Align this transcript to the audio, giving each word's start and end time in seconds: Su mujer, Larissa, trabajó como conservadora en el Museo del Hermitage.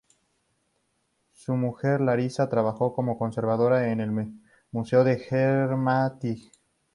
Su 1.35 1.55
mujer, 1.55 2.01
Larissa, 2.01 2.49
trabajó 2.49 2.95
como 2.95 3.19
conservadora 3.19 3.91
en 3.91 3.99
el 4.01 4.33
Museo 4.71 5.03
del 5.03 5.21
Hermitage. 5.29 6.49